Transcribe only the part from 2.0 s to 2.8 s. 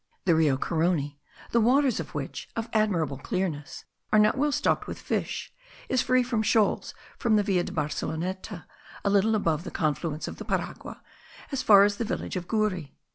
which, of an